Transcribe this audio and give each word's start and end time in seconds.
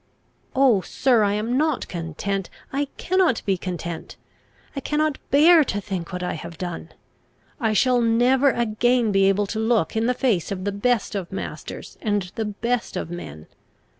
"Oh, 0.55 0.81
sir, 0.81 1.21
I 1.21 1.33
am 1.33 1.55
not 1.59 1.87
content; 1.87 2.49
I 2.73 2.85
cannot 2.97 3.45
be 3.45 3.55
content! 3.55 4.15
I 4.75 4.79
cannot 4.79 5.19
bear 5.29 5.63
to 5.65 5.79
think 5.79 6.11
what 6.11 6.23
I 6.23 6.33
have 6.33 6.57
done. 6.57 6.89
I 7.59 7.73
shall 7.73 8.01
never 8.01 8.49
again 8.49 9.11
be 9.11 9.25
able 9.25 9.45
to 9.45 9.59
look 9.59 9.95
in 9.95 10.07
the 10.07 10.15
face 10.15 10.51
of 10.51 10.63
the 10.63 10.71
best 10.71 11.13
of 11.13 11.31
masters 11.31 11.99
and 12.01 12.31
the 12.33 12.45
best 12.45 12.97
of 12.97 13.11
men. 13.11 13.45